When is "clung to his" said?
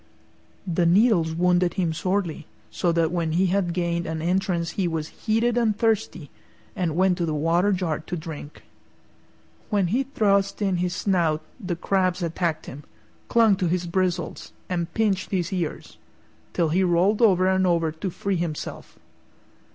13.27-13.85